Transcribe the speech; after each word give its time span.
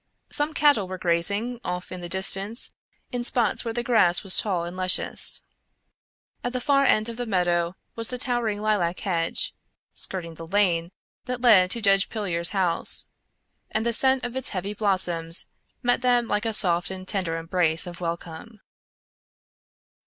Some 0.31 0.55
cattle 0.55 0.87
were 0.87 0.97
grazing 0.97 1.61
off 1.63 1.91
in 1.91 2.01
the 2.01 2.09
distance 2.09 2.73
in 3.11 3.23
spots 3.23 3.63
where 3.63 3.73
the 3.75 3.83
grass 3.83 4.23
was 4.23 4.35
tall 4.39 4.63
and 4.63 4.75
luscious. 4.75 5.43
At 6.43 6.53
the 6.53 6.59
far 6.59 6.85
end 6.85 7.07
of 7.07 7.17
the 7.17 7.27
meadow 7.27 7.75
was 7.95 8.07
the 8.07 8.17
towering 8.17 8.63
lilac 8.63 9.01
hedge, 9.01 9.53
skirting 9.93 10.33
the 10.33 10.47
lane 10.47 10.91
that 11.25 11.41
led 11.41 11.69
to 11.69 11.81
Judge 11.83 12.09
Pillier's 12.09 12.49
house, 12.49 13.05
and 13.69 13.85
the 13.85 13.93
scent 13.93 14.25
of 14.25 14.35
its 14.35 14.49
heavy 14.49 14.73
blossoms 14.73 15.49
met 15.83 16.01
them 16.01 16.27
like 16.27 16.47
a 16.47 16.53
soft 16.55 16.89
and 16.89 17.07
tender 17.07 17.37
embrace 17.37 17.85
of 17.85 18.01
welcome. 18.01 18.59